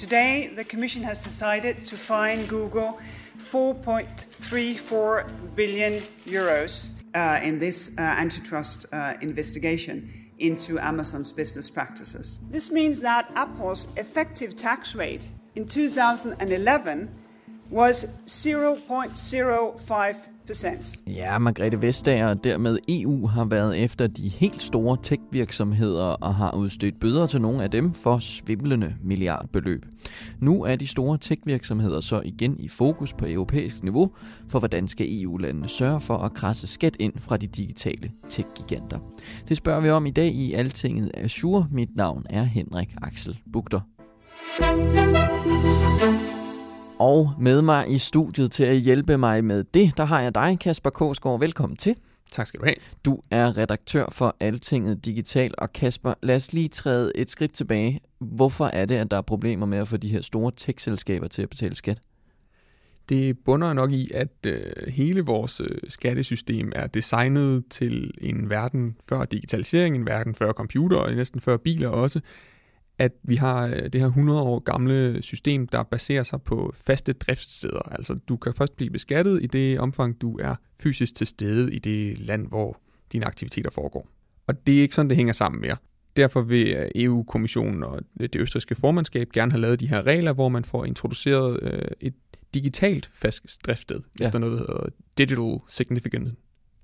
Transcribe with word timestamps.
Today, 0.00 0.48
the 0.56 0.64
Commission 0.64 1.02
has 1.02 1.22
decided 1.22 1.84
to 1.84 1.94
fine 1.94 2.46
Google 2.46 2.98
4.34 3.38 5.54
billion 5.54 6.00
euros 6.24 6.88
uh, 7.14 7.38
in 7.42 7.58
this 7.58 7.98
uh, 7.98 8.00
antitrust 8.00 8.86
uh, 8.94 9.18
investigation 9.20 10.10
into 10.38 10.78
Amazon's 10.78 11.30
business 11.30 11.68
practices. 11.68 12.40
This 12.50 12.70
means 12.70 13.00
that 13.00 13.30
Apple's 13.34 13.88
effective 13.98 14.56
tax 14.56 14.94
rate 14.94 15.28
in 15.54 15.66
2011 15.66 17.14
was 17.68 18.06
0.05 18.24 20.16
percent. 20.50 20.98
Ja, 21.06 21.38
Margrethe 21.38 21.82
Vestager 21.82 22.28
og 22.28 22.44
dermed 22.44 22.78
EU 22.88 23.26
har 23.26 23.44
været 23.44 23.78
efter 23.78 24.06
de 24.06 24.28
helt 24.28 24.62
store 24.62 24.96
tech-virksomheder 25.02 26.04
og 26.04 26.34
har 26.34 26.56
udstedt 26.56 27.00
bøder 27.00 27.26
til 27.26 27.40
nogle 27.40 27.62
af 27.62 27.70
dem 27.70 27.94
for 27.94 28.18
svimlende 28.18 28.94
milliardbeløb. 29.04 29.86
Nu 30.38 30.62
er 30.64 30.76
de 30.76 30.86
store 30.86 31.18
tech-virksomheder 31.18 32.00
så 32.00 32.22
igen 32.24 32.56
i 32.58 32.68
fokus 32.68 33.12
på 33.12 33.26
europæisk 33.28 33.82
niveau, 33.82 34.10
for 34.48 34.58
hvordan 34.58 34.88
skal 34.88 35.22
EU-landene 35.22 35.68
sørge 35.68 36.00
for 36.00 36.16
at 36.16 36.34
krasse 36.34 36.66
skat 36.66 36.96
ind 36.98 37.12
fra 37.18 37.36
de 37.36 37.46
digitale 37.46 38.10
tech-giganter. 38.28 38.98
Det 39.48 39.56
spørger 39.56 39.80
vi 39.80 39.90
om 39.90 40.06
i 40.06 40.10
dag 40.10 40.28
i 40.28 40.52
Altinget 40.52 41.10
Azure. 41.14 41.66
Mit 41.72 41.96
navn 41.96 42.26
er 42.30 42.42
Henrik 42.42 42.94
Axel 43.02 43.38
Bugter. 43.52 43.80
Og 47.00 47.32
med 47.38 47.62
mig 47.62 47.90
i 47.90 47.98
studiet 47.98 48.50
til 48.50 48.64
at 48.64 48.76
hjælpe 48.76 49.18
mig 49.18 49.44
med 49.44 49.64
det, 49.64 49.96
der 49.96 50.04
har 50.04 50.20
jeg 50.20 50.34
dig, 50.34 50.58
Kasper 50.60 50.90
Kogsgaard. 50.90 51.40
Velkommen 51.40 51.76
til. 51.76 51.96
Tak 52.30 52.46
skal 52.46 52.60
du 52.60 52.64
have. 52.64 52.74
Du 53.04 53.20
er 53.30 53.58
redaktør 53.58 54.06
for 54.12 54.36
Altinget 54.40 55.04
Digital, 55.04 55.54
og 55.58 55.72
Kasper, 55.72 56.14
lad 56.22 56.36
os 56.36 56.52
lige 56.52 56.68
træde 56.68 57.12
et 57.14 57.30
skridt 57.30 57.52
tilbage. 57.52 58.00
Hvorfor 58.18 58.66
er 58.66 58.84
det, 58.84 58.94
at 58.94 59.10
der 59.10 59.16
er 59.16 59.22
problemer 59.22 59.66
med 59.66 59.78
at 59.78 59.88
få 59.88 59.96
de 59.96 60.08
her 60.08 60.20
store 60.20 60.52
tech-selskaber 60.56 61.28
til 61.28 61.42
at 61.42 61.50
betale 61.50 61.76
skat? 61.76 61.98
Det 63.08 63.38
bunder 63.44 63.72
nok 63.72 63.92
i, 63.92 64.10
at 64.14 64.46
øh, 64.46 64.72
hele 64.88 65.20
vores 65.20 65.60
øh, 65.60 65.78
skattesystem 65.88 66.72
er 66.74 66.86
designet 66.86 67.64
til 67.70 68.10
en 68.20 68.50
verden 68.50 68.96
før 69.08 69.24
digitalisering, 69.24 69.94
en 69.96 70.06
verden 70.06 70.34
før 70.34 70.52
computer 70.52 70.96
og 70.96 71.14
næsten 71.14 71.40
før 71.40 71.56
biler 71.56 71.88
også, 71.88 72.20
at 73.00 73.12
vi 73.22 73.34
har 73.34 73.66
øh, 73.66 73.92
det 73.92 74.00
her 74.00 74.06
100 74.06 74.42
år 74.42 74.58
gamle 74.58 75.22
system, 75.22 75.66
der 75.66 75.82
baserer 75.82 76.22
sig 76.22 76.42
på 76.42 76.74
faste 76.86 77.12
driftssteder. 77.12 77.82
Altså 77.92 78.14
du 78.14 78.36
kan 78.36 78.54
først 78.54 78.76
blive 78.76 78.90
beskattet 78.90 79.42
i 79.42 79.46
det 79.46 79.80
omfang, 79.80 80.20
du 80.20 80.38
er 80.38 80.54
fysisk 80.80 81.14
til 81.14 81.26
stede 81.26 81.74
i 81.74 81.78
det 81.78 82.18
land, 82.18 82.48
hvor 82.48 82.80
dine 83.12 83.26
aktiviteter 83.26 83.70
foregår. 83.70 84.08
Og 84.46 84.66
det 84.66 84.78
er 84.78 84.82
ikke 84.82 84.94
sådan, 84.94 85.08
det 85.08 85.16
hænger 85.16 85.32
sammen 85.32 85.60
mere. 85.60 85.76
Derfor 86.16 86.42
vil 86.42 86.74
øh, 86.76 86.90
EU-kommissionen 86.94 87.82
og 87.82 88.00
det 88.20 88.36
østrigske 88.36 88.74
formandskab 88.74 89.28
gerne 89.28 89.52
have 89.52 89.60
lavet 89.60 89.80
de 89.80 89.88
her 89.88 90.06
regler, 90.06 90.32
hvor 90.32 90.48
man 90.48 90.64
får 90.64 90.84
introduceret 90.84 91.62
øh, 91.62 91.82
et 92.00 92.14
digitalt 92.54 93.10
fast 93.12 93.66
driftssted, 93.66 94.00
ja. 94.20 94.26
efter 94.26 94.38
noget, 94.38 94.58
der 94.58 94.58
hedder 94.58 94.88
Digital 95.18 95.58
Significant 95.68 96.38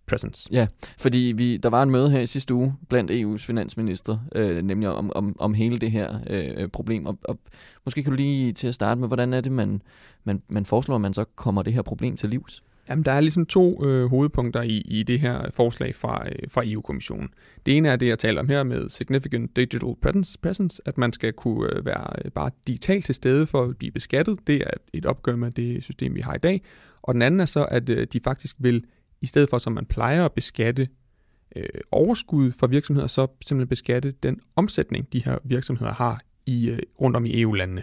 presence. 0.07 0.49
Ja, 0.53 0.67
fordi 0.99 1.33
vi, 1.37 1.57
der 1.57 1.69
var 1.69 1.83
en 1.83 1.91
møde 1.91 2.11
her 2.11 2.21
i 2.21 2.27
sidste 2.27 2.55
uge 2.55 2.75
blandt 2.89 3.11
EU's 3.11 3.47
finansminister, 3.47 4.19
øh, 4.35 4.63
nemlig 4.63 4.89
om, 4.89 5.13
om, 5.15 5.37
om 5.39 5.55
hele 5.55 5.79
det 5.79 5.91
her 5.91 6.19
øh, 6.31 6.69
problem. 6.69 7.07
Og, 7.07 7.19
og 7.25 7.39
måske 7.85 8.03
kan 8.03 8.13
du 8.13 8.17
lige 8.17 8.53
til 8.53 8.69
at 8.69 8.75
starte 8.75 9.01
med, 9.01 9.09
hvordan 9.09 9.33
er 9.33 9.41
det, 9.41 9.53
man, 9.53 9.83
man, 10.25 10.43
man 10.49 10.65
foreslår, 10.65 10.95
at 10.95 11.01
man 11.01 11.15
så 11.15 11.25
kommer 11.25 11.63
det 11.63 11.73
her 11.73 11.83
problem 11.83 12.17
til 12.17 12.31
livs? 12.31 12.63
Jamen, 12.89 13.05
der 13.05 13.13
er 13.13 13.21
ligesom 13.21 13.47
to 13.47 13.85
øh, 13.85 14.11
hovedpunkter 14.11 14.63
i, 14.63 14.83
i 14.85 15.03
det 15.03 15.21
her 15.21 15.51
forslag 15.51 15.95
fra, 15.95 16.23
øh, 16.29 16.51
fra 16.51 16.63
EU-kommissionen. 16.65 17.29
Det 17.67 17.77
ene 17.77 17.89
er 17.89 17.97
det, 17.97 18.09
jeg 18.09 18.19
taler 18.19 18.41
om 18.41 18.49
her 18.49 18.63
med 18.63 18.89
Significant 18.89 19.57
Digital 19.57 19.95
Presence, 20.43 20.83
at 20.85 20.99
man 20.99 21.13
skal 21.13 21.33
kunne 21.33 21.77
øh, 21.77 21.87
være 21.87 22.07
øh, 22.25 22.31
bare 22.31 22.51
digitalt 22.67 23.05
til 23.05 23.15
stede 23.15 23.47
for 23.47 23.63
at 23.63 23.77
blive 23.77 23.93
beskattet. 23.93 24.39
Det 24.47 24.57
er 24.57 24.71
et 24.93 25.07
opgør 25.07 25.37
med 25.37 25.51
det 25.51 25.85
system, 25.85 26.15
vi 26.15 26.21
har 26.21 26.35
i 26.35 26.39
dag. 26.39 26.63
Og 27.03 27.15
den 27.15 27.23
anden 27.23 27.41
er 27.41 27.47
så, 27.47 27.65
at 27.65 27.89
øh, 27.89 28.07
de 28.13 28.21
faktisk 28.25 28.57
vil 28.59 28.85
i 29.23 29.27
stedet 29.27 29.51
for 29.51 29.59
som 29.59 29.73
man 29.73 29.87
plejer 29.87 30.25
at 30.25 30.33
beskatte 30.33 30.89
øh, 31.57 31.81
overskud 31.93 32.53
for 32.53 32.67
virksomheder, 32.67 33.07
så 33.07 33.27
simpelthen 33.47 33.69
beskatte 33.69 34.11
den 34.23 34.41
omsætning, 34.57 35.13
de 35.13 35.25
her 35.25 35.39
virksomheder 35.45 35.93
har 35.93 36.21
i 36.47 36.69
øh, 36.69 36.79
rundt 37.01 37.17
om 37.17 37.27
i 37.27 37.41
EU-landene. 37.41 37.83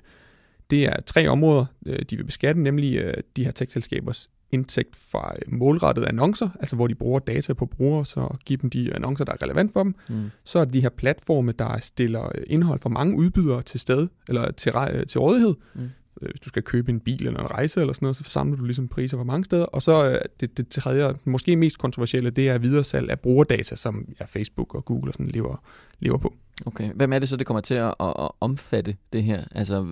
Det 0.69 0.85
er 0.85 1.01
tre 1.01 1.27
områder, 1.27 1.65
øh, 1.85 1.99
de 2.09 2.17
vil 2.17 2.23
beskatte, 2.23 2.61
nemlig 2.61 2.95
øh, 2.95 3.13
de 3.35 3.43
her 3.43 3.51
tech-selskabers 3.51 4.29
indtægt 4.53 4.95
fra 4.95 5.33
øh, 5.35 5.53
målrettede 5.53 6.07
annoncer, 6.07 6.49
altså 6.59 6.75
hvor 6.75 6.87
de 6.87 6.95
bruger 6.95 7.19
data 7.19 7.53
på 7.53 7.65
brugere, 7.65 8.05
så 8.05 8.37
giver 8.45 8.57
dem 8.57 8.69
de 8.69 8.95
annoncer, 8.95 9.25
der 9.25 9.31
er 9.31 9.43
relevant 9.43 9.73
for 9.73 9.83
dem. 9.83 9.95
Mm. 10.09 10.31
Så 10.43 10.59
er 10.59 10.65
det 10.65 10.73
de 10.73 10.81
her 10.81 10.89
platforme, 10.89 11.51
der 11.51 11.77
stiller 11.81 12.25
øh, 12.25 12.43
indhold 12.47 12.79
for 12.79 12.89
mange 12.89 13.17
udbydere 13.17 13.61
til 13.61 13.79
sted, 13.79 14.07
eller 14.27 14.51
til, 14.51 14.73
øh, 14.91 15.05
til 15.05 15.19
rådighed, 15.19 15.55
mm. 15.73 15.89
Øh, 16.23 16.29
hvis 16.29 16.39
du 16.39 16.49
skal 16.49 16.63
købe 16.63 16.91
en 16.91 16.99
bil 16.99 17.27
eller 17.27 17.39
en 17.39 17.51
rejse 17.51 17.81
eller 17.81 17.93
sådan 17.93 18.05
noget, 18.05 18.15
så 18.15 18.23
samler 18.23 18.57
du 18.57 18.63
ligesom 18.65 18.87
priser 18.87 19.17
fra 19.17 19.23
mange 19.23 19.45
steder. 19.45 19.65
Og 19.65 19.81
så 19.81 20.09
øh, 20.09 20.19
det, 20.39 20.57
det 20.57 20.67
tredje, 20.67 21.13
måske 21.25 21.55
mest 21.55 21.77
kontroversielle, 21.77 22.29
det 22.29 22.49
er 22.49 22.57
videresalg 22.57 23.09
af 23.09 23.19
brugerdata, 23.19 23.75
som 23.75 24.05
ja, 24.19 24.25
Facebook 24.25 24.75
og 24.75 24.85
Google 24.85 25.09
og 25.09 25.13
sådan 25.13 25.27
lever, 25.27 25.63
lever 25.99 26.17
på. 26.17 26.33
Okay, 26.65 26.91
hvem 26.95 27.13
er 27.13 27.19
det 27.19 27.29
så, 27.29 27.37
det 27.37 27.47
kommer 27.47 27.61
til 27.61 27.75
at, 27.75 27.95
at 27.99 28.29
omfatte 28.39 28.95
det 29.13 29.23
her? 29.23 29.43
Altså, 29.51 29.87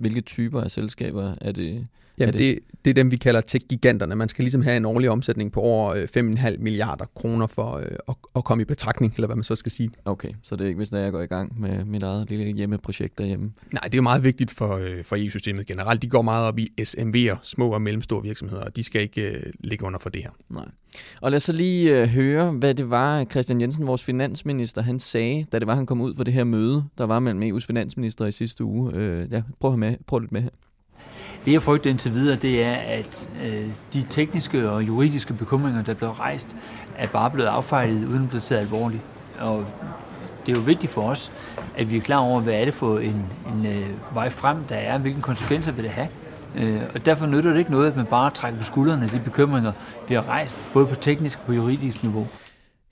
hvilke 0.00 0.20
typer 0.20 0.60
af 0.60 0.70
selskaber 0.70 1.34
er 1.40 1.52
det? 1.52 1.86
Jamen, 2.18 2.32
det? 2.34 2.40
Det, 2.40 2.84
det 2.84 2.90
er 2.90 2.94
dem, 2.94 3.10
vi 3.10 3.16
kalder 3.16 3.40
tech-giganterne. 3.40 4.16
Man 4.16 4.28
skal 4.28 4.42
ligesom 4.42 4.62
have 4.62 4.76
en 4.76 4.84
årlig 4.84 5.10
omsætning 5.10 5.52
på 5.52 5.60
over 5.60 5.94
5,5 5.94 6.52
øh, 6.52 6.60
milliarder 6.60 7.04
kroner 7.14 7.46
for 7.46 7.76
øh, 7.76 7.84
at, 8.08 8.14
at 8.36 8.44
komme 8.44 8.62
i 8.62 8.64
betragtning, 8.64 9.12
eller 9.16 9.26
hvad 9.26 9.36
man 9.36 9.44
så 9.44 9.56
skal 9.56 9.72
sige. 9.72 9.90
Okay, 10.04 10.32
så 10.42 10.56
det 10.56 10.64
er 10.64 10.68
ikke, 10.68 10.76
hvis 10.76 10.92
jeg 10.92 11.12
går 11.12 11.20
i 11.20 11.26
gang 11.26 11.60
med 11.60 11.84
mit 11.84 12.02
eget 12.02 12.30
lille 12.30 12.52
hjemmeprojekt 12.52 13.18
derhjemme? 13.18 13.52
Nej, 13.72 13.82
det 13.84 13.94
er 13.94 13.98
jo 13.98 14.02
meget 14.02 14.24
vigtigt 14.24 14.50
for, 14.50 14.76
øh, 14.76 15.04
for 15.04 15.16
EU-systemet 15.16 15.66
generelt. 15.66 16.02
De 16.02 16.08
går 16.08 16.22
meget 16.22 16.48
op 16.48 16.58
i 16.58 16.68
SMV'er, 16.80 17.36
små 17.42 17.70
og 17.70 17.82
mellemstore 17.82 18.22
virksomheder, 18.22 18.64
og 18.64 18.76
de 18.76 18.82
skal 18.82 19.02
ikke 19.02 19.30
øh, 19.30 19.52
ligge 19.60 19.84
under 19.84 19.98
for 19.98 20.10
det 20.10 20.22
her. 20.22 20.30
Nej. 20.48 20.68
Og 21.20 21.30
lad 21.30 21.36
os 21.36 21.42
så 21.42 21.52
lige 21.52 21.96
øh, 21.96 22.08
høre, 22.08 22.50
hvad 22.50 22.74
det 22.74 22.90
var, 22.90 23.24
Christian 23.24 23.60
Jensen, 23.60 23.86
vores 23.86 24.02
finansminister, 24.02 24.82
han 24.82 24.98
sagde, 24.98 25.44
da 25.52 25.58
det 25.58 25.66
var, 25.66 25.74
han 25.74 25.86
kom 25.86 26.00
ud 26.00 26.14
på 26.14 26.24
det 26.24 26.34
her 26.34 26.44
møde, 26.44 26.84
der 26.98 27.06
var 27.06 27.18
mellem 27.18 27.56
EU's 27.56 27.66
finansminister 27.66 28.26
i 28.26 28.32
sidste 28.32 28.64
uge. 28.64 28.92
Øh, 28.94 29.32
ja, 29.32 29.42
prøv 29.60 29.72
at 29.72 29.78
med, 29.78 29.96
prøv 30.06 30.18
lidt 30.18 30.32
med 30.32 30.42
her. 30.42 30.50
Det 31.44 31.52
jeg 31.52 31.62
frygter 31.62 31.90
indtil 31.90 32.14
videre, 32.14 32.36
det 32.36 32.64
er, 32.64 32.74
at 32.74 33.30
øh, 33.44 33.68
de 33.92 34.02
tekniske 34.10 34.70
og 34.70 34.86
juridiske 34.86 35.34
bekymringer, 35.34 35.82
der 35.82 35.92
er 35.92 35.96
blevet 35.96 36.18
rejst, 36.18 36.56
er 36.96 37.06
bare 37.06 37.30
blevet 37.30 37.48
affejlet, 37.48 38.08
uden 38.08 38.22
at 38.22 38.28
blive 38.28 38.40
taget 38.40 38.60
alvorligt. 38.60 39.02
Og 39.38 39.66
det 40.46 40.52
er 40.52 40.60
jo 40.60 40.64
vigtigt 40.64 40.92
for 40.92 41.02
os, 41.02 41.32
at 41.76 41.90
vi 41.90 41.96
er 41.96 42.00
klar 42.00 42.18
over, 42.18 42.40
hvad 42.40 42.54
er 42.54 42.64
det 42.64 42.74
for 42.74 42.98
en, 42.98 43.26
en 43.54 43.66
øh, 43.66 44.14
vej 44.14 44.30
frem, 44.30 44.64
der 44.64 44.76
er, 44.76 44.98
hvilke 44.98 45.20
konsekvenser 45.20 45.72
vil 45.72 45.84
det 45.84 45.92
have. 45.92 46.08
Øh, 46.56 46.80
og 46.94 47.06
derfor 47.06 47.26
nytter 47.26 47.50
det 47.50 47.58
ikke 47.58 47.70
noget, 47.70 47.90
at 47.90 47.96
man 47.96 48.06
bare 48.06 48.30
trækker 48.30 48.58
på 48.58 48.64
skuldrene 48.64 49.04
af 49.04 49.10
de 49.10 49.20
bekymringer, 49.24 49.72
vi 50.08 50.14
har 50.14 50.28
rejst, 50.28 50.58
både 50.72 50.86
på 50.86 50.94
teknisk 50.94 51.38
og 51.38 51.46
på 51.46 51.52
juridisk 51.52 52.02
niveau. 52.02 52.26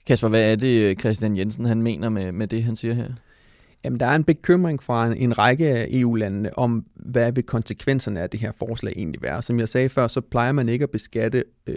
Kasper, 0.07 0.27
hvad 0.27 0.51
er 0.51 0.55
det, 0.55 0.99
Christian 0.99 1.37
Jensen 1.37 1.65
han 1.65 1.81
mener 1.81 2.09
med, 2.09 2.31
med 2.31 2.47
det, 2.47 2.63
han 2.63 2.75
siger 2.75 2.93
her? 2.93 3.07
Jamen, 3.83 3.99
der 3.99 4.05
er 4.05 4.15
en 4.15 4.23
bekymring 4.23 4.83
fra 4.83 5.07
en, 5.07 5.17
en 5.17 5.37
række 5.37 5.67
af 5.67 5.87
EU-landene 5.91 6.57
om, 6.57 6.85
hvad 6.95 7.31
vil 7.31 7.43
konsekvenserne 7.43 8.21
af 8.21 8.29
det 8.29 8.39
her 8.39 8.51
forslag 8.51 8.93
egentlig 8.95 9.21
være. 9.21 9.41
Som 9.41 9.59
jeg 9.59 9.69
sagde 9.69 9.89
før, 9.89 10.07
så 10.07 10.21
plejer 10.21 10.51
man 10.51 10.69
ikke 10.69 10.83
at 10.83 10.89
beskatte 10.89 11.43
øh, 11.67 11.75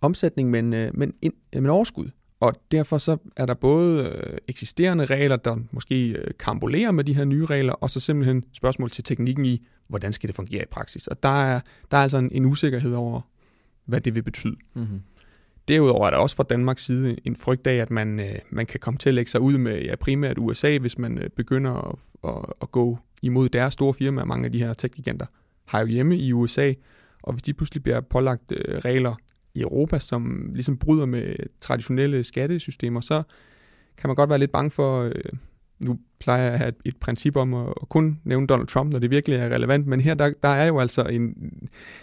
omsætning, 0.00 0.50
men, 0.50 0.72
øh, 0.74 0.90
men, 0.94 1.14
ind, 1.22 1.32
øh, 1.52 1.62
men 1.62 1.70
overskud. 1.70 2.10
Og 2.40 2.54
derfor 2.72 2.98
så 2.98 3.16
er 3.36 3.46
der 3.46 3.54
både 3.54 4.04
øh, 4.04 4.38
eksisterende 4.48 5.04
regler, 5.04 5.36
der 5.36 5.56
måske 5.70 6.08
øh, 6.08 6.30
kambolerer 6.38 6.90
med 6.90 7.04
de 7.04 7.14
her 7.14 7.24
nye 7.24 7.46
regler, 7.46 7.72
og 7.72 7.90
så 7.90 8.00
simpelthen 8.00 8.44
spørgsmål 8.52 8.90
til 8.90 9.04
teknikken 9.04 9.44
i, 9.44 9.66
hvordan 9.90 10.12
skal 10.12 10.28
det 10.28 10.36
fungere 10.36 10.62
i 10.62 10.66
praksis. 10.70 11.06
Og 11.06 11.22
der 11.22 11.42
er, 11.42 11.60
der 11.90 11.96
er 11.96 12.02
altså 12.02 12.18
en, 12.18 12.28
en 12.32 12.44
usikkerhed 12.44 12.94
over, 12.94 13.20
hvad 13.84 14.00
det 14.00 14.14
vil 14.14 14.22
betyde. 14.22 14.56
Mm-hmm. 14.74 15.00
Derudover 15.68 16.06
er 16.06 16.10
der 16.10 16.16
også 16.16 16.36
fra 16.36 16.42
Danmarks 16.50 16.84
side 16.84 17.16
en 17.24 17.36
frygt 17.36 17.66
af, 17.66 17.74
at 17.74 17.90
man, 17.90 18.20
øh, 18.20 18.34
man 18.50 18.66
kan 18.66 18.80
komme 18.80 18.98
til 18.98 19.08
at 19.08 19.14
lægge 19.14 19.30
sig 19.30 19.40
ud 19.40 19.58
med 19.58 19.82
ja, 19.82 19.96
primært 19.96 20.38
USA, 20.38 20.78
hvis 20.78 20.98
man 20.98 21.18
øh, 21.18 21.30
begynder 21.30 21.72
at, 21.72 21.94
at, 22.24 22.44
at 22.62 22.70
gå 22.70 22.98
imod 23.22 23.48
deres 23.48 23.72
store 23.72 23.94
firmaer. 23.94 24.24
Mange 24.24 24.44
af 24.44 24.52
de 24.52 24.58
her 24.58 24.72
tech-giganter 24.72 25.26
har 25.64 25.80
jo 25.80 25.86
hjemme 25.86 26.16
i 26.16 26.32
USA, 26.32 26.72
og 27.22 27.32
hvis 27.32 27.42
de 27.42 27.54
pludselig 27.54 27.82
bliver 27.82 28.00
pålagt 28.00 28.52
øh, 28.52 28.78
regler 28.78 29.14
i 29.54 29.60
Europa, 29.60 29.98
som 29.98 30.50
ligesom 30.54 30.76
bryder 30.76 31.06
med 31.06 31.36
traditionelle 31.60 32.24
skattesystemer, 32.24 33.00
så 33.00 33.22
kan 33.96 34.08
man 34.08 34.16
godt 34.16 34.30
være 34.30 34.38
lidt 34.38 34.52
bange 34.52 34.70
for, 34.70 35.02
øh, 35.02 35.12
nu 35.80 35.98
plejer 36.20 36.42
jeg 36.42 36.52
at 36.52 36.58
have 36.58 36.72
et, 36.84 36.96
princip 36.96 37.36
om 37.36 37.54
at, 37.54 37.68
at 37.82 37.88
kun 37.88 38.20
nævne 38.24 38.46
Donald 38.46 38.66
Trump, 38.66 38.92
når 38.92 38.98
det 38.98 39.10
virkelig 39.10 39.38
er 39.38 39.48
relevant, 39.48 39.86
men 39.86 40.00
her 40.00 40.14
der, 40.14 40.32
der 40.42 40.48
er 40.48 40.66
jo 40.66 40.80
altså 40.80 41.02
en, 41.02 41.34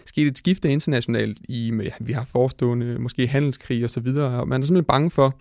sket 0.05 0.27
et 0.27 0.37
skifte 0.37 0.69
internationalt 0.69 1.37
i, 1.49 1.71
med, 1.71 1.85
vi 1.99 2.13
har 2.13 2.25
forestående 2.25 2.99
måske 2.99 3.27
handelskrig 3.27 3.83
og 3.83 3.89
så 3.89 3.99
videre, 3.99 4.41
og 4.41 4.47
man 4.47 4.61
er 4.61 4.65
simpelthen 4.65 4.85
bange 4.85 5.11
for 5.11 5.39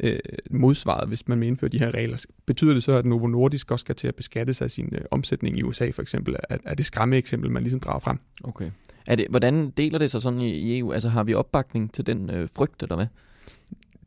øh, 0.00 0.18
modsvaret, 0.50 1.08
hvis 1.08 1.28
man 1.28 1.40
vil 1.40 1.48
indføre 1.48 1.70
de 1.70 1.78
her 1.78 1.94
regler. 1.94 2.24
Betyder 2.46 2.74
det 2.74 2.82
så, 2.82 2.96
at 2.96 3.04
Novo 3.04 3.26
Nordisk 3.26 3.70
også 3.70 3.82
skal 3.82 3.94
til 3.94 4.08
at 4.08 4.14
beskatte 4.14 4.54
sig 4.54 4.70
sin 4.70 4.88
øh, 4.92 5.00
omsætning 5.10 5.58
i 5.58 5.62
USA 5.62 5.90
for 5.90 6.02
eksempel? 6.02 6.36
Er, 6.48 6.56
er 6.64 6.74
det 6.74 6.86
skræmme 6.86 7.16
eksempel, 7.16 7.50
man 7.50 7.62
ligesom 7.62 7.80
drager 7.80 7.98
frem? 7.98 8.18
Okay. 8.44 8.70
Er 9.06 9.14
det, 9.14 9.26
hvordan 9.30 9.70
deler 9.70 9.98
det 9.98 10.10
sig 10.10 10.22
sådan 10.22 10.40
i, 10.40 10.50
i 10.50 10.78
EU? 10.78 10.92
Altså 10.92 11.08
har 11.08 11.24
vi 11.24 11.34
opbakning 11.34 11.92
til 11.92 12.06
den 12.06 12.30
øh, 12.30 12.48
frygt, 12.56 12.82
eller 12.82 12.96
hvad? 12.96 13.06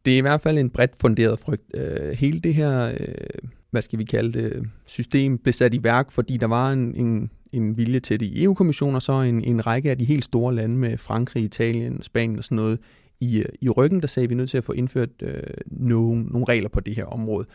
Det 0.06 0.14
er 0.14 0.18
i 0.18 0.22
hvert 0.22 0.42
fald 0.42 0.58
en 0.58 0.70
bredt 0.70 0.96
funderet 1.02 1.40
frygt. 1.40 1.64
Øh, 1.74 2.12
hele 2.12 2.40
det 2.40 2.54
her, 2.54 2.94
øh, 3.00 3.50
hvad 3.72 3.82
skal 3.82 4.00
vi 4.00 4.04
kalde 4.04 4.40
det, 4.40 4.64
system 4.86 5.38
blev 5.38 5.54
sat 5.54 5.74
i 5.74 5.84
værk, 5.84 6.12
fordi 6.12 6.38
der 6.38 6.48
var 6.48 6.72
en, 6.72 6.96
en, 6.96 7.32
en 7.52 7.78
vilje 7.78 8.00
til 8.00 8.20
det 8.20 8.26
i 8.26 8.44
EU-kommissionen, 8.44 8.96
og 8.96 9.02
så 9.02 9.14
en, 9.14 9.44
en 9.44 9.68
række 9.68 9.92
af 9.92 9.98
de 9.98 10.06
helt 10.06 10.26
store 10.26 10.56
lande 10.56 10.76
med 10.76 10.98
Frankrig, 10.98 11.44
Italien, 11.44 12.04
Spanien 12.04 12.38
og 12.38 12.44
sådan 12.44 12.56
noget 12.56 12.80
i, 13.20 13.44
i 13.62 13.70
ryggen, 13.70 14.02
der 14.02 14.08
sagde, 14.08 14.24
at 14.24 14.30
vi 14.30 14.34
er 14.34 14.38
nødt 14.38 14.50
til 14.50 14.58
at 14.58 14.64
få 14.64 14.72
indført 14.72 15.10
øh, 15.22 15.44
nogle, 15.68 16.24
nogle 16.24 16.46
regler 16.50 16.70
på 16.70 16.80
det 16.80 16.96
her 16.96 17.06
område. 17.06 17.48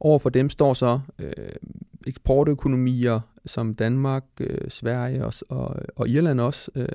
Overfor 0.00 0.28
dem 0.30 0.50
står 0.50 0.74
så 0.74 1.00
øh, 1.18 1.30
eksportøkonomier 2.06 3.20
som 3.46 3.74
Danmark, 3.74 4.24
øh, 4.40 4.58
Sverige 4.68 5.24
og, 5.24 5.32
og, 5.48 5.76
og 5.96 6.08
Irland 6.08 6.40
også, 6.40 6.70
øh, 6.74 6.86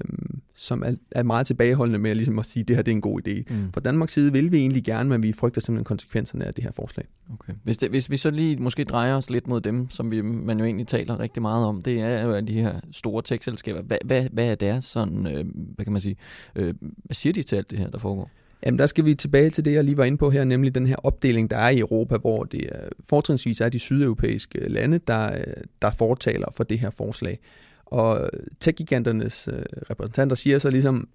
som 0.55 0.83
er, 0.85 0.95
er 1.11 1.23
meget 1.23 1.47
tilbageholdende 1.47 1.99
med 1.99 2.15
ligesom 2.15 2.39
at 2.39 2.45
sige, 2.45 2.61
at 2.61 2.67
det 2.67 2.75
her 2.75 2.83
det 2.83 2.91
er 2.91 2.95
en 2.95 3.01
god 3.01 3.27
idé. 3.27 3.53
Mm. 3.53 3.73
Fra 3.73 3.81
Danmarks 3.81 4.13
side 4.13 4.31
vil 4.31 4.51
vi 4.51 4.57
egentlig 4.57 4.83
gerne, 4.83 5.09
men 5.09 5.23
vi 5.23 5.33
frygter 5.33 5.61
simpelthen 5.61 5.85
konsekvenserne 5.85 6.45
af 6.45 6.53
det 6.53 6.63
her 6.63 6.71
forslag. 6.71 7.05
Okay. 7.33 7.53
Hvis, 7.63 7.77
det, 7.77 7.89
hvis 7.89 8.11
vi 8.11 8.17
så 8.17 8.29
lige 8.29 8.57
måske 8.57 8.83
drejer 8.83 9.15
os 9.15 9.29
lidt 9.29 9.47
mod 9.47 9.61
dem, 9.61 9.89
som 9.89 10.11
vi, 10.11 10.21
man 10.21 10.59
jo 10.59 10.65
egentlig 10.65 10.87
taler 10.87 11.19
rigtig 11.19 11.41
meget 11.41 11.65
om, 11.65 11.81
det 11.81 11.99
er 11.99 12.23
jo 12.23 12.39
de 12.39 12.53
her 12.53 12.79
store 12.91 13.21
tech-selskaber. 13.21 13.81
Hvad, 13.81 13.97
hvad, 14.05 14.23
hvad 14.31 14.45
er 14.45 14.55
deres 14.55 14.85
sådan, 14.85 15.27
øh, 15.27 15.45
hvad 15.75 15.85
kan 15.85 15.91
man 15.91 16.01
sige, 16.01 16.15
øh, 16.55 16.73
hvad 16.79 17.15
siger 17.15 17.33
de 17.33 17.43
til 17.43 17.55
alt 17.55 17.71
det 17.71 17.79
her, 17.79 17.89
der 17.89 17.97
foregår? 17.97 18.31
Jamen, 18.65 18.79
der 18.79 18.87
skal 18.87 19.05
vi 19.05 19.15
tilbage 19.15 19.49
til 19.49 19.65
det, 19.65 19.73
jeg 19.73 19.83
lige 19.83 19.97
var 19.97 20.03
inde 20.03 20.17
på 20.17 20.29
her, 20.29 20.43
nemlig 20.43 20.75
den 20.75 20.87
her 20.87 20.95
opdeling, 21.03 21.49
der 21.49 21.57
er 21.57 21.69
i 21.69 21.79
Europa, 21.79 22.17
hvor 22.17 22.43
det 22.43 22.69
er, 22.71 22.89
fortrinsvis 23.09 23.61
er 23.61 23.69
de 23.69 23.79
sydeuropæiske 23.79 24.69
lande, 24.69 24.99
der, 25.07 25.33
øh, 25.33 25.53
der 25.81 25.91
fortaler 25.91 26.47
for 26.55 26.63
det 26.63 26.79
her 26.79 26.89
forslag. 26.89 27.39
Og 27.85 28.29
tech-giganternes 28.59 29.47
øh, 29.47 29.63
repræsentanter 29.89 30.35
siger 30.35 30.59
så 30.59 30.69
ligesom, 30.69 31.07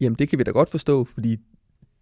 jamen 0.00 0.16
det 0.18 0.28
kan 0.28 0.38
vi 0.38 0.44
da 0.44 0.50
godt 0.50 0.68
forstå, 0.68 1.04
fordi 1.04 1.36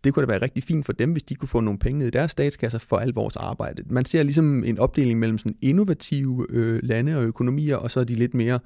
det 0.04 0.14
kunne 0.14 0.26
da 0.26 0.32
være 0.32 0.42
rigtig 0.42 0.62
fint 0.62 0.87
for 0.87 0.93
dem, 0.93 1.12
hvis 1.12 1.22
de 1.22 1.34
kunne 1.34 1.48
få 1.48 1.60
nogle 1.60 1.78
penge 1.78 1.98
ned 1.98 2.06
i 2.06 2.10
deres 2.10 2.31
statskasser 2.31 2.78
for 2.78 2.96
alt 2.96 3.16
vores 3.16 3.36
arbejde. 3.36 3.82
Man 3.86 4.04
ser 4.04 4.22
ligesom 4.22 4.64
en 4.64 4.78
opdeling 4.78 5.19
mellem 5.19 5.38
sådan 5.38 5.56
innovative 5.62 6.46
øh, 6.50 6.81
lande 6.82 7.16
og 7.16 7.25
økonomier, 7.25 7.76
og 7.76 7.90
så 7.90 8.04
de 8.04 8.14
lidt 8.14 8.34
mere 8.34 8.58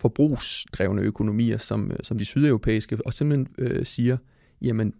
forbrugsdrevne 0.00 1.02
økonomier, 1.02 1.58
som, 1.58 1.90
øh, 1.90 1.96
som 2.02 2.18
de 2.18 2.24
sydeuropæiske, 2.24 2.98
og 3.06 3.14
simpelthen 3.14 3.48
øh, 3.58 3.86
siger, 3.86 4.16
jamen 4.62 4.94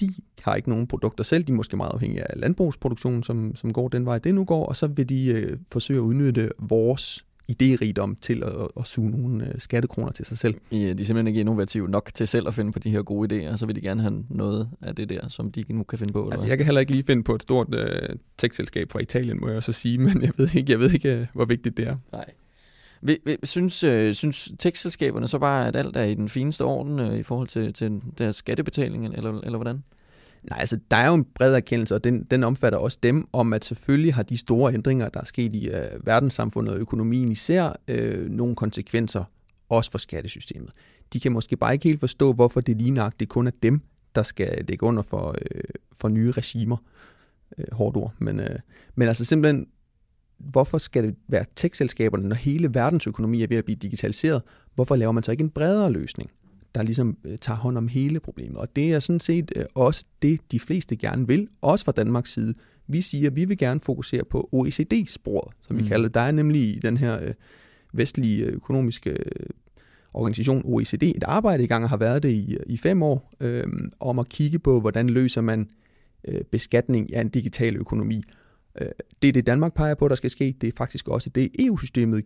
de 0.00 0.08
har 0.40 0.54
ikke 0.54 0.68
nogen 0.68 0.86
produkter 0.86 1.24
selv, 1.24 1.44
de 1.44 1.52
er 1.52 1.56
måske 1.56 1.76
meget 1.76 1.92
afhængige 1.92 2.30
af 2.30 2.40
landbrugsproduktionen, 2.40 3.22
som, 3.22 3.56
som 3.56 3.72
går 3.72 3.88
den 3.88 4.06
vej, 4.06 4.18
det 4.18 4.34
nu 4.34 4.44
går, 4.44 4.66
og 4.66 4.76
så 4.76 4.86
vil 4.86 5.08
de 5.08 5.26
øh, 5.26 5.56
forsøge 5.72 5.98
at 5.98 6.02
udnytte 6.02 6.50
vores 6.58 7.24
idérigdom 7.52 8.16
til 8.20 8.42
at, 8.42 8.68
at 8.76 8.86
suge 8.86 9.10
nogle 9.10 9.48
øh, 9.48 9.54
skattekroner 9.58 10.12
til 10.12 10.24
sig 10.24 10.38
selv. 10.38 10.54
Ja, 10.72 10.76
de 10.76 10.90
er 10.90 11.04
simpelthen 11.04 11.26
ikke 11.26 11.40
innovative 11.40 11.88
nok 11.88 12.10
til 12.14 12.28
selv 12.28 12.48
at 12.48 12.54
finde 12.54 12.72
på 12.72 12.78
de 12.78 12.90
her 12.90 13.02
gode 13.02 13.50
idéer, 13.50 13.56
så 13.56 13.66
vil 13.66 13.76
de 13.76 13.80
gerne 13.80 14.02
have 14.02 14.24
noget 14.30 14.68
af 14.82 14.96
det 14.96 15.08
der, 15.08 15.28
som 15.28 15.52
de 15.52 15.64
nu 15.68 15.82
kan 15.82 15.98
finde 15.98 16.12
på. 16.12 16.20
Eller 16.22 16.32
altså, 16.32 16.46
jeg 16.46 16.56
kan 16.56 16.64
heller 16.64 16.80
ikke 16.80 16.92
lige 16.92 17.04
finde 17.06 17.22
på 17.22 17.34
et 17.34 17.42
stort 17.42 17.74
uh, 17.74 18.16
tech-selskab 18.38 18.92
fra 18.92 18.98
Italien, 18.98 19.40
må 19.40 19.48
jeg 19.48 19.62
så 19.62 19.72
sige, 19.72 19.98
men 20.06 20.22
jeg 20.22 20.32
ved 20.36 20.48
ikke, 20.54 20.72
jeg 20.72 20.80
ved 20.80 20.90
ikke 20.90 21.28
hvor 21.32 21.44
vigtigt 21.44 21.76
det 21.76 21.88
er. 21.88 21.96
Nej. 22.12 22.24
Vi, 23.02 23.18
vi, 23.24 23.36
synes, 23.42 23.84
øh, 23.84 24.14
synes 24.14 24.52
tekstselskaberne 24.58 25.28
så 25.28 25.38
bare, 25.38 25.68
at 25.68 25.76
alt 25.76 25.96
er 25.96 26.04
i 26.04 26.14
den 26.14 26.28
fineste 26.28 26.64
orden 26.64 26.98
øh, 26.98 27.18
i 27.18 27.22
forhold 27.22 27.48
til, 27.48 27.72
til 27.72 28.00
deres 28.18 28.36
skattebetaling, 28.36 29.06
eller, 29.06 29.40
eller 29.40 29.58
hvordan? 29.58 29.82
Nej, 30.50 30.58
altså 30.60 30.78
der 30.90 30.96
er 30.96 31.08
jo 31.08 31.14
en 31.14 31.24
bred 31.34 31.54
erkendelse, 31.54 31.94
og 31.94 32.04
den, 32.04 32.24
den 32.24 32.44
omfatter 32.44 32.78
også 32.78 32.98
dem, 33.02 33.28
om 33.32 33.52
at 33.52 33.64
selvfølgelig 33.64 34.14
har 34.14 34.22
de 34.22 34.36
store 34.36 34.74
ændringer, 34.74 35.08
der 35.08 35.20
er 35.20 35.24
sket 35.24 35.52
i 35.52 35.68
øh, 35.68 36.06
verdenssamfundet 36.06 36.74
og 36.74 36.80
økonomien 36.80 37.32
især, 37.32 37.76
øh, 37.88 38.30
nogle 38.30 38.56
konsekvenser 38.56 39.24
også 39.68 39.90
for 39.90 39.98
skattesystemet. 39.98 40.70
De 41.12 41.20
kan 41.20 41.32
måske 41.32 41.56
bare 41.56 41.72
ikke 41.72 41.88
helt 41.88 42.00
forstå, 42.00 42.32
hvorfor 42.32 42.60
det 42.60 42.76
lige 42.76 43.10
det 43.20 43.28
kun 43.28 43.46
er 43.46 43.50
dem, 43.62 43.80
der 44.14 44.22
skal 44.22 44.64
lægge 44.68 44.86
under 44.86 45.02
for, 45.02 45.36
øh, 45.50 45.62
for 45.92 46.08
nye 46.08 46.30
regimer. 46.30 46.76
Øh, 47.58 47.64
hårdt 47.72 47.96
ord. 47.96 48.14
Men, 48.18 48.40
øh, 48.40 48.58
men 48.94 49.08
altså 49.08 49.24
simpelthen 49.24 49.66
hvorfor 50.50 50.78
skal 50.78 51.04
det 51.04 51.14
være 51.28 51.44
tech-selskaberne, 51.56 52.28
når 52.28 52.36
hele 52.36 52.74
verdensøkonomi 52.74 53.42
er 53.42 53.46
ved 53.46 53.56
at 53.56 53.64
blive 53.64 53.76
digitaliseret? 53.76 54.42
Hvorfor 54.74 54.96
laver 54.96 55.12
man 55.12 55.22
så 55.22 55.30
ikke 55.30 55.44
en 55.44 55.50
bredere 55.50 55.92
løsning, 55.92 56.30
der 56.74 56.82
ligesom 56.82 57.16
øh, 57.24 57.38
tager 57.38 57.56
hånd 57.56 57.78
om 57.78 57.88
hele 57.88 58.20
problemet? 58.20 58.56
Og 58.56 58.76
det 58.76 58.92
er 58.92 59.00
sådan 59.00 59.20
set 59.20 59.52
øh, 59.56 59.64
også 59.74 60.04
det, 60.22 60.40
de 60.52 60.60
fleste 60.60 60.96
gerne 60.96 61.26
vil, 61.26 61.48
også 61.60 61.84
fra 61.84 61.92
Danmarks 61.92 62.32
side. 62.32 62.54
Vi 62.86 63.00
siger, 63.00 63.30
at 63.30 63.36
vi 63.36 63.44
vil 63.44 63.58
gerne 63.58 63.80
fokusere 63.80 64.24
på 64.24 64.48
OECD-sporet, 64.52 65.54
som 65.66 65.76
vi 65.76 65.82
mm. 65.82 65.88
kalder 65.88 66.08
det. 66.08 66.14
Der 66.14 66.20
er 66.20 66.30
nemlig 66.30 66.62
i 66.62 66.78
den 66.78 66.96
her 66.96 67.22
øh, 67.22 67.34
vestlige 67.92 68.44
økonomiske 68.44 69.10
øh, 69.10 69.46
organisation 70.14 70.62
OECD 70.64 71.02
et 71.02 71.24
arbejde 71.26 71.64
i 71.64 71.66
gang 71.66 71.84
og 71.84 71.90
har 71.90 71.96
været 71.96 72.22
det 72.22 72.30
i, 72.30 72.56
i 72.66 72.76
fem 72.76 73.02
år, 73.02 73.30
øh, 73.40 73.64
om 74.00 74.18
at 74.18 74.28
kigge 74.28 74.58
på, 74.58 74.80
hvordan 74.80 75.10
løser 75.10 75.40
man 75.40 75.68
øh, 76.28 76.40
beskatning 76.44 77.14
af 77.14 77.20
en 77.20 77.28
digital 77.28 77.76
økonomi. 77.76 78.22
Øh, 78.80 78.88
det 79.22 79.28
er 79.28 79.32
det, 79.32 79.46
Danmark 79.46 79.74
peger 79.74 79.94
på, 79.94 80.08
der 80.08 80.14
skal 80.14 80.30
ske. 80.30 80.54
Det 80.60 80.68
er 80.68 80.72
faktisk 80.76 81.08
også 81.08 81.30
det, 81.30 81.50
EU-systemet 81.58 82.24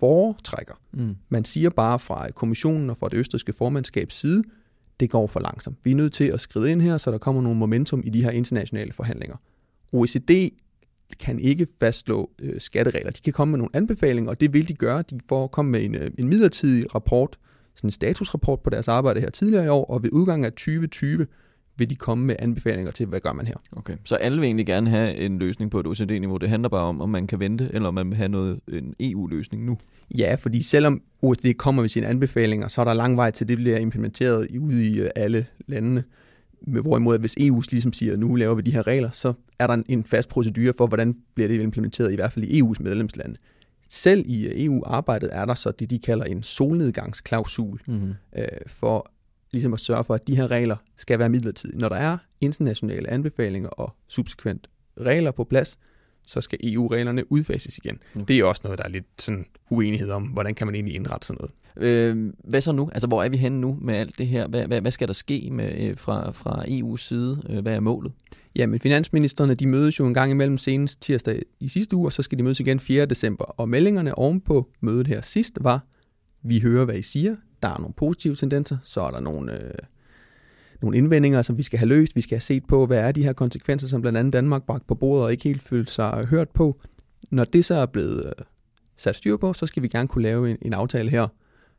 foretrækker. 0.00 0.74
Mm. 0.92 1.16
Man 1.28 1.44
siger 1.44 1.70
bare 1.70 1.98
fra 1.98 2.30
kommissionen 2.30 2.90
og 2.90 2.96
fra 2.96 3.08
det 3.08 3.16
østriske 3.16 3.52
formandskabs 3.52 4.14
side, 4.14 4.44
det 5.00 5.10
går 5.10 5.26
for 5.26 5.40
langsomt. 5.40 5.78
Vi 5.84 5.90
er 5.90 5.94
nødt 5.94 6.12
til 6.12 6.24
at 6.24 6.40
skride 6.40 6.70
ind 6.70 6.82
her, 6.82 6.98
så 6.98 7.10
der 7.10 7.18
kommer 7.18 7.42
nogle 7.42 7.58
momentum 7.58 8.02
i 8.04 8.10
de 8.10 8.22
her 8.24 8.30
internationale 8.30 8.92
forhandlinger. 8.92 9.36
OECD 9.92 10.50
kan 11.20 11.38
ikke 11.38 11.66
fastslå 11.80 12.30
øh, 12.38 12.60
skatteregler. 12.60 13.10
De 13.10 13.20
kan 13.20 13.32
komme 13.32 13.50
med 13.50 13.58
nogle 13.58 13.76
anbefalinger, 13.76 14.30
og 14.30 14.40
det 14.40 14.52
vil 14.52 14.68
de 14.68 14.74
gøre. 14.74 15.02
De 15.02 15.20
får 15.28 15.46
komme 15.46 15.70
med 15.70 15.84
en, 15.84 15.94
øh, 15.94 16.10
en 16.18 16.28
midlertidig 16.28 16.94
rapport, 16.94 17.38
sådan 17.74 17.88
en 17.88 17.92
statusrapport 17.92 18.60
på 18.60 18.70
deres 18.70 18.88
arbejde 18.88 19.20
her 19.20 19.30
tidligere 19.30 19.64
i 19.64 19.68
år, 19.68 19.84
og 19.84 20.02
ved 20.02 20.10
udgangen 20.12 20.44
af 20.44 20.52
2020 20.52 21.26
vil 21.76 21.90
de 21.90 21.96
komme 21.96 22.26
med 22.26 22.36
anbefalinger 22.38 22.92
til, 22.92 23.06
hvad 23.06 23.20
gør 23.20 23.32
man 23.32 23.46
her. 23.46 23.54
Okay, 23.72 23.96
så 24.04 24.14
alle 24.14 24.40
vil 24.40 24.46
egentlig 24.46 24.66
gerne 24.66 24.90
have 24.90 25.16
en 25.16 25.38
løsning 25.38 25.70
på 25.70 25.80
et 25.80 25.86
OECD-niveau. 25.86 26.36
Det 26.36 26.48
handler 26.48 26.68
bare 26.68 26.82
om, 26.82 27.00
om 27.00 27.10
man 27.10 27.26
kan 27.26 27.40
vente, 27.40 27.70
eller 27.72 27.88
om 27.88 27.94
man 27.94 28.08
vil 28.10 28.16
have 28.16 28.28
noget, 28.28 28.60
en 28.68 28.94
EU-løsning 29.00 29.64
nu. 29.64 29.78
Ja, 30.18 30.34
fordi 30.34 30.62
selvom 30.62 31.02
OECD 31.22 31.54
kommer 31.56 31.82
med 31.82 31.88
sine 31.88 32.06
anbefalinger, 32.06 32.68
så 32.68 32.80
er 32.80 32.84
der 32.84 32.94
lang 32.94 33.16
vej 33.16 33.30
til, 33.30 33.48
det 33.48 33.56
bliver 33.56 33.78
implementeret 33.78 34.48
ude 34.58 34.86
i 34.88 35.00
øh, 35.00 35.10
alle 35.16 35.46
landene. 35.66 36.04
Hvorimod, 36.60 37.18
hvis 37.18 37.34
EU 37.40 37.62
ligesom 37.70 37.92
siger, 37.92 38.16
nu 38.16 38.34
laver 38.34 38.54
vi 38.54 38.62
de 38.62 38.72
her 38.72 38.86
regler, 38.86 39.10
så 39.10 39.32
er 39.58 39.66
der 39.66 39.82
en 39.88 40.04
fast 40.04 40.28
procedure 40.28 40.72
for, 40.78 40.86
hvordan 40.86 41.16
bliver 41.34 41.48
det 41.48 41.60
implementeret, 41.60 42.12
i 42.12 42.14
hvert 42.14 42.32
fald 42.32 42.44
i 42.44 42.60
EU's 42.60 42.82
medlemslande. 42.82 43.36
Selv 43.88 44.24
i 44.26 44.46
øh, 44.46 44.64
EU-arbejdet 44.64 45.30
er 45.32 45.44
der 45.44 45.54
så 45.54 45.72
det, 45.78 45.90
de 45.90 45.98
kalder 45.98 46.24
en 46.24 46.42
solnedgangsklausul, 46.42 47.80
mm-hmm. 47.86 48.14
øh, 48.38 48.44
for 48.66 49.10
ligesom 49.54 49.72
at 49.72 49.80
sørge 49.80 50.04
for, 50.04 50.14
at 50.14 50.26
de 50.26 50.36
her 50.36 50.50
regler 50.50 50.76
skal 50.96 51.18
være 51.18 51.28
midlertidige. 51.28 51.78
Når 51.78 51.88
der 51.88 51.96
er 51.96 52.18
internationale 52.40 53.10
anbefalinger 53.10 53.68
og 53.68 53.94
subsequent 54.08 54.68
regler 55.00 55.30
på 55.30 55.44
plads, 55.44 55.78
så 56.26 56.40
skal 56.40 56.58
EU-reglerne 56.62 57.32
udfases 57.32 57.78
igen. 57.78 57.98
Mm. 58.14 58.24
Det 58.24 58.38
er 58.38 58.44
også 58.44 58.60
noget, 58.64 58.78
der 58.78 58.84
er 58.84 58.88
lidt 58.88 59.06
sådan 59.18 59.46
uenighed 59.70 60.10
om, 60.10 60.22
hvordan 60.22 60.54
kan 60.54 60.66
man 60.66 60.74
egentlig 60.74 60.94
indrette 60.94 61.26
sådan 61.26 61.38
noget. 61.40 61.52
Øh, 61.76 62.32
hvad 62.44 62.60
så 62.60 62.72
nu? 62.72 62.90
Altså, 62.92 63.06
hvor 63.06 63.22
er 63.22 63.28
vi 63.28 63.36
henne 63.36 63.60
nu 63.60 63.78
med 63.80 63.94
alt 63.94 64.18
det 64.18 64.26
her? 64.26 64.46
Hvad, 64.46 64.66
hvad, 64.66 64.80
hvad 64.80 64.90
skal 64.90 65.08
der 65.08 65.14
ske 65.14 65.48
med, 65.52 65.74
øh, 65.78 65.98
fra, 65.98 66.30
fra 66.30 66.64
EU's 66.64 66.96
side? 66.96 67.42
Øh, 67.50 67.58
hvad 67.58 67.74
er 67.74 67.80
målet? 67.80 68.12
Jamen, 68.56 68.80
finansministerne 68.80 69.54
de 69.54 69.66
mødes 69.66 69.98
jo 69.98 70.06
en 70.06 70.14
gang 70.14 70.30
imellem 70.30 70.58
senest 70.58 71.02
tirsdag 71.02 71.42
i 71.60 71.68
sidste 71.68 71.96
uge, 71.96 72.08
og 72.08 72.12
så 72.12 72.22
skal 72.22 72.38
de 72.38 72.42
mødes 72.42 72.60
igen 72.60 72.80
4. 72.80 73.06
december. 73.06 73.44
Og 73.44 73.68
meldingerne 73.68 74.18
ovenpå 74.18 74.70
mødet 74.80 75.06
her 75.06 75.20
sidst 75.20 75.58
var, 75.60 75.86
vi 76.42 76.60
hører, 76.60 76.84
hvad 76.84 76.94
I 76.94 77.02
siger 77.02 77.36
der 77.64 77.70
er 77.70 77.78
nogle 77.78 77.94
positive 77.94 78.34
tendenser, 78.34 78.76
så 78.82 79.00
er 79.00 79.10
der 79.10 79.20
nogle, 79.20 79.64
øh, 79.64 79.74
nogle 80.82 80.96
indvendinger, 80.96 81.42
som 81.42 81.58
vi 81.58 81.62
skal 81.62 81.78
have 81.78 81.88
løst. 81.88 82.16
Vi 82.16 82.20
skal 82.20 82.34
have 82.34 82.40
set 82.40 82.64
på, 82.66 82.86
hvad 82.86 82.98
er 82.98 83.12
de 83.12 83.22
her 83.22 83.32
konsekvenser, 83.32 83.86
som 83.86 84.00
blandt 84.00 84.18
andet 84.18 84.32
Danmark 84.32 84.62
bragt 84.62 84.86
på 84.86 84.94
bordet 84.94 85.24
og 85.24 85.32
ikke 85.32 85.44
helt 85.44 85.62
følt 85.62 85.90
sig 85.90 86.26
hørt 86.26 86.50
på. 86.50 86.80
Når 87.30 87.44
det 87.44 87.64
så 87.64 87.74
er 87.74 87.86
blevet 87.86 88.26
øh, 88.26 88.32
sat 88.96 89.16
styr 89.16 89.36
på, 89.36 89.52
så 89.52 89.66
skal 89.66 89.82
vi 89.82 89.88
gerne 89.88 90.08
kunne 90.08 90.22
lave 90.22 90.50
en, 90.50 90.56
en 90.62 90.72
aftale 90.72 91.10
her, 91.10 91.26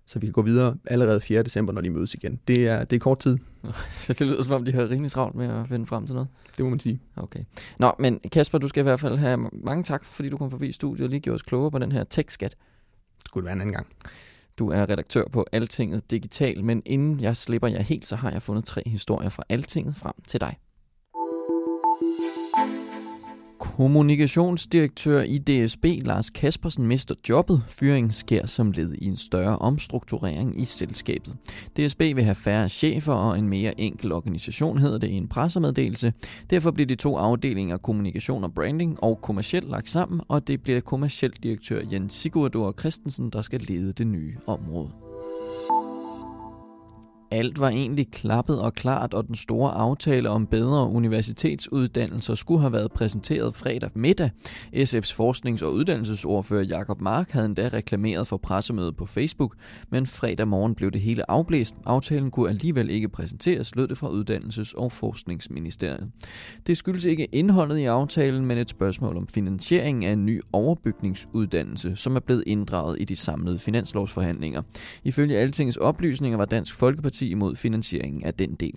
så 0.06 0.20
vi 0.20 0.26
kan 0.26 0.34
gå 0.34 0.42
videre 0.42 0.78
allerede 0.86 1.22
4. 1.22 1.44
december, 1.44 1.74
når 1.74 1.82
de 1.82 1.90
mødes 1.90 2.14
igen. 2.14 2.40
Det 2.48 2.68
er, 2.68 2.84
det 2.84 2.96
er 2.96 3.00
kort 3.00 3.20
tid. 3.20 3.38
Så 3.92 4.14
det 4.14 4.28
lyder 4.28 4.44
som 4.44 4.54
om, 4.56 4.66
de 4.66 4.72
har 4.72 4.90
rimelig 4.90 5.12
travlt 5.12 5.36
med 5.36 5.48
at 5.48 5.68
finde 5.68 5.86
frem 5.86 6.06
til 6.08 6.14
noget. 6.14 6.28
Det 6.58 6.66
må 6.66 6.70
man 6.70 6.80
sige. 6.80 7.00
Okay. 7.16 7.44
Nå, 7.80 7.92
men 8.00 8.20
Kasper, 8.32 8.58
du 8.58 8.68
skal 8.68 8.82
i 8.82 8.84
hvert 8.84 9.00
fald 9.00 9.18
have 9.18 9.38
mange 9.54 9.84
tak, 9.84 10.04
fordi 10.04 10.30
du 10.30 10.38
kom 10.38 10.52
forbi 10.52 10.72
studiet 10.72 11.04
og 11.04 11.10
lige 11.10 11.20
gjorde 11.20 11.36
os 11.36 11.42
klogere 11.42 11.72
på 11.72 11.80
den 11.80 11.92
her 11.92 12.04
tech-skat. 12.04 12.52
Det 12.52 13.26
skulle 13.26 13.44
det 13.44 13.46
være 13.46 13.54
en 13.54 13.62
anden 13.62 13.74
gang. 13.74 13.88
Du 14.60 14.70
er 14.70 14.90
redaktør 14.90 15.24
på 15.32 15.46
Altinget 15.52 16.12
Digital, 16.12 16.64
men 16.64 16.82
inden 16.86 17.20
jeg 17.20 17.38
slipper 17.38 17.68
jer 17.68 17.82
helt, 17.82 18.06
så 18.06 18.16
har 18.16 18.32
jeg 18.32 18.42
fundet 18.42 18.66
tre 18.66 18.82
historier 18.86 19.30
fra 19.30 19.44
Altinget 19.50 19.96
frem 19.96 20.14
til 20.28 20.42
dig. 20.42 20.58
Kommunikationsdirektør 23.76 25.22
i 25.22 25.38
DSB 25.38 25.86
Lars 26.06 26.30
Kaspersen 26.30 26.88
mister 26.88 27.16
jobbet. 27.30 27.64
Fyringen 27.68 28.12
sker 28.12 28.48
som 28.48 28.72
led 28.72 28.94
i 28.94 29.06
en 29.06 29.18
større 29.18 29.58
omstrukturering 29.58 30.62
i 30.62 30.66
selskabet. 30.66 31.36
DSB 31.78 32.00
vil 32.00 32.24
have 32.24 32.36
færre 32.36 32.70
chefer 32.70 33.14
og 33.14 33.40
en 33.40 33.50
mere 33.50 33.80
enkel 33.82 34.12
organisation, 34.12 34.78
hedder 34.78 34.98
det 34.98 35.08
i 35.08 35.14
en 35.14 35.28
pressemeddelelse. 35.28 36.14
Derfor 36.50 36.72
bliver 36.72 36.88
de 36.88 36.96
to 36.96 37.18
afdelinger 37.18 37.78
kommunikation 37.78 38.44
og 38.44 38.54
branding 38.54 39.04
og 39.04 39.22
kommerciel 39.22 39.64
lagt 39.64 39.90
sammen, 39.90 40.22
og 40.28 40.48
det 40.48 40.64
bliver 40.64 40.80
kommerciel 40.82 41.32
direktør 41.32 41.82
Jens 41.92 42.14
Sigurdur 42.14 42.76
Christensen, 42.80 43.30
der 43.30 43.42
skal 43.42 43.62
lede 43.62 43.94
det 43.94 44.08
nye 44.08 44.36
område. 44.48 45.05
Alt 47.32 47.60
var 47.60 47.70
egentlig 47.70 48.12
klappet 48.12 48.62
og 48.62 48.74
klart, 48.74 49.14
og 49.14 49.28
den 49.28 49.36
store 49.36 49.72
aftale 49.72 50.30
om 50.30 50.48
bedre 50.48 50.90
universitetsuddannelser 50.90 52.36
skulle 52.36 52.62
have 52.62 52.74
været 52.74 52.92
præsenteret 52.92 53.56
fredag 53.56 53.90
middag. 53.96 54.30
SF's 54.76 55.14
forsknings- 55.14 55.64
og 55.64 55.74
uddannelsesordfører 55.74 56.64
Jakob 56.64 57.02
Mark 57.02 57.32
havde 57.32 57.46
endda 57.46 57.70
reklameret 57.74 58.28
for 58.28 58.38
pressemødet 58.38 58.98
på 58.98 59.06
Facebook, 59.06 59.56
men 59.92 60.06
fredag 60.06 60.48
morgen 60.48 60.76
blev 60.76 60.92
det 60.92 61.02
hele 61.02 61.32
afblæst. 61.32 61.76
Aftalen 61.86 62.32
kunne 62.32 62.50
alligevel 62.50 62.90
ikke 62.90 63.10
præsenteres, 63.10 63.76
lød 63.76 63.88
det 63.88 63.98
fra 63.98 64.10
Uddannelses- 64.10 64.74
og 64.78 64.92
Forskningsministeriet. 64.92 66.12
Det 66.68 66.78
skyldes 66.78 67.06
ikke 67.06 67.28
indholdet 67.32 67.78
i 67.78 67.86
aftalen, 67.86 68.46
men 68.46 68.58
et 68.58 68.70
spørgsmål 68.70 69.18
om 69.18 69.28
finansieringen 69.28 70.04
af 70.04 70.14
en 70.14 70.26
ny 70.26 70.42
overbygningsuddannelse, 70.54 71.96
som 71.96 72.16
er 72.16 72.20
blevet 72.20 72.44
inddraget 72.48 72.98
i 73.00 73.04
de 73.04 73.16
samlede 73.16 73.60
finanslovsforhandlinger. 73.60 74.62
Ifølge 75.04 75.38
Altingets 75.38 75.78
oplysninger 75.78 76.38
var 76.38 76.46
Dansk 76.46 76.76
Folkeparti 76.76 77.25
Folkeparti 77.26 77.32
imod 77.32 77.56
finansieringen 77.56 78.24
af 78.24 78.34
den 78.34 78.56
del. 78.56 78.74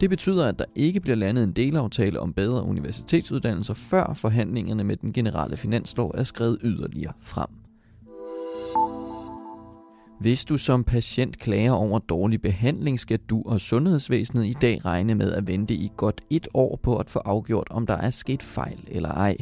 Det 0.00 0.10
betyder, 0.10 0.48
at 0.48 0.58
der 0.58 0.64
ikke 0.74 1.00
bliver 1.00 1.16
landet 1.16 1.44
en 1.44 1.52
delaftale 1.52 2.20
om 2.20 2.32
bedre 2.32 2.62
universitetsuddannelser, 2.62 3.74
før 3.74 4.14
forhandlingerne 4.14 4.84
med 4.84 4.96
den 4.96 5.12
generelle 5.12 5.56
finanslov 5.56 6.10
er 6.14 6.24
skrevet 6.24 6.58
yderligere 6.62 7.12
frem. 7.20 7.61
Hvis 10.22 10.44
du 10.44 10.56
som 10.56 10.84
patient 10.84 11.38
klager 11.38 11.72
over 11.72 11.98
dårlig 11.98 12.42
behandling, 12.42 13.00
skal 13.00 13.18
du 13.18 13.42
og 13.46 13.60
sundhedsvæsenet 13.60 14.46
i 14.46 14.52
dag 14.52 14.84
regne 14.84 15.14
med 15.14 15.32
at 15.32 15.48
vente 15.48 15.74
i 15.74 15.90
godt 15.96 16.20
et 16.30 16.48
år 16.54 16.80
på 16.82 16.96
at 16.96 17.10
få 17.10 17.18
afgjort, 17.18 17.66
om 17.70 17.86
der 17.86 17.96
er 17.96 18.10
sket 18.10 18.42
fejl 18.42 18.78
eller 18.88 19.08
ej. 19.08 19.36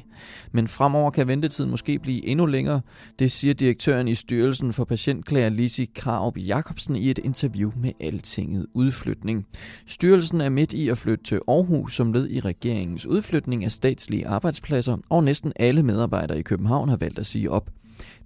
Men 0.53 0.69
fremover 0.69 1.11
kan 1.11 1.29
ventetiden 1.29 1.71
måske 1.71 1.99
blive 1.99 2.27
endnu 2.27 2.47
længere. 2.47 2.81
Det 3.19 3.33
siger 3.33 3.55
direktøren 3.55 4.09
i 4.09 4.15
Styrelsen 4.15 4.73
for 4.73 4.85
Patientklager 4.85 5.49
Lisi 5.49 5.91
Kraup 5.95 6.39
Jacobsen 6.39 6.97
i 6.97 7.11
et 7.11 7.19
interview 7.19 7.71
med 7.77 7.93
Altinget 8.01 8.67
Udflytning. 8.75 9.47
Styrelsen 9.87 10.41
er 10.41 10.49
midt 10.49 10.73
i 10.73 10.89
at 10.89 10.99
flytte 10.99 11.25
til 11.25 11.41
Aarhus 11.49 11.95
som 11.95 12.13
led 12.13 12.31
i 12.31 12.41
regeringens 12.41 13.07
udflytning 13.07 13.65
af 13.65 13.73
statslige 13.73 14.27
arbejdspladser, 14.27 14.97
og 15.09 15.25
næsten 15.25 15.53
alle 15.57 15.83
medarbejdere 15.83 16.39
i 16.39 16.43
København 16.43 16.89
har 16.89 16.97
valgt 16.97 17.19
at 17.19 17.27
sige 17.27 17.51
op. 17.51 17.71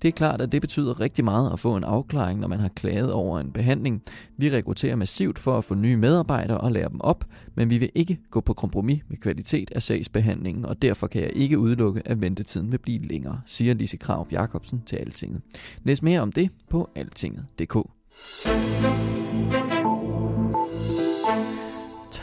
Det 0.04 0.10
er 0.10 0.16
klart, 0.16 0.40
at 0.40 0.52
det 0.52 0.60
betyder 0.60 1.00
rigtig 1.00 1.24
meget 1.24 1.52
at 1.52 1.58
få 1.58 1.76
en 1.76 1.84
afklaring, 1.84 2.40
når 2.40 2.48
man 2.48 2.60
har 2.60 2.68
klaget 2.68 3.12
over 3.12 3.40
en 3.40 3.52
behandling. 3.52 4.02
Vi 4.36 4.50
rekrutterer 4.50 4.96
massivt 4.96 5.38
for 5.38 5.58
at 5.58 5.64
få 5.64 5.74
nye 5.74 5.96
medarbejdere 5.96 6.58
og 6.58 6.72
lære 6.72 6.88
dem 6.88 7.00
op, 7.00 7.24
men 7.54 7.70
vi 7.70 7.78
vil 7.78 7.90
ikke 7.94 8.18
gå 8.30 8.40
på 8.40 8.52
kompromis 8.52 9.02
med 9.08 9.16
kvalitet 9.16 9.70
af 9.70 9.82
sagsbehandlingen, 9.82 10.64
og 10.64 10.82
derfor 10.82 11.06
kan 11.06 11.22
jeg 11.22 11.30
ikke 11.34 11.58
udelukke, 11.58 12.02
at 12.04 12.22
ventetiden 12.22 12.72
vil 12.72 12.78
blive 12.78 13.02
længere, 13.02 13.40
siger 13.46 13.74
Lise 13.74 13.96
Krav 13.96 14.28
Jacobsen 14.32 14.82
til 14.86 14.96
Altinget. 14.96 15.40
Læs 15.84 16.02
mere 16.02 16.20
om 16.20 16.32
det 16.32 16.50
på 16.70 16.90
altinget.dk. 16.94 17.76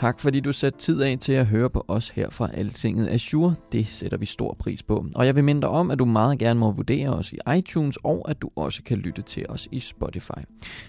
Tak 0.02 0.20
fordi 0.20 0.40
du 0.40 0.52
satte 0.52 0.78
tid 0.78 1.00
af 1.00 1.18
til 1.18 1.32
at 1.32 1.46
høre 1.46 1.70
på 1.70 1.84
os 1.88 2.08
her 2.08 2.30
fra 2.30 2.50
Altinget 2.54 3.08
Azure. 3.08 3.54
Det 3.72 3.86
sætter 3.86 4.18
vi 4.18 4.26
stor 4.26 4.56
pris 4.58 4.82
på. 4.82 5.06
Og 5.14 5.26
jeg 5.26 5.36
vil 5.36 5.44
minde 5.44 5.60
dig 5.60 5.68
om, 5.68 5.90
at 5.90 5.98
du 5.98 6.04
meget 6.04 6.38
gerne 6.38 6.60
må 6.60 6.70
vurdere 6.70 7.08
os 7.08 7.32
i 7.32 7.38
iTunes, 7.58 7.98
og 8.04 8.30
at 8.30 8.42
du 8.42 8.50
også 8.56 8.82
kan 8.82 8.98
lytte 8.98 9.22
til 9.22 9.46
os 9.48 9.68
i 9.72 9.80
Spotify. 9.80 10.42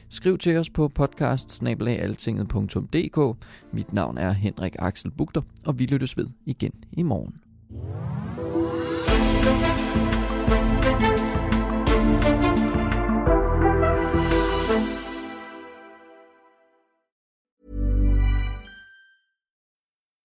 Skriv 0.10 0.38
til 0.38 0.58
os 0.58 0.70
på 0.70 0.88
podcast 0.88 1.64
Mit 3.72 3.94
navn 3.94 4.18
er 4.18 4.32
Henrik 4.32 4.76
Axel 4.80 5.12
Bugter, 5.12 5.42
og 5.66 5.80
vi 5.80 5.86
lyttes 5.86 6.18
ved 6.18 6.28
igen 6.46 6.72
i 6.92 7.04
morgen. 7.04 7.53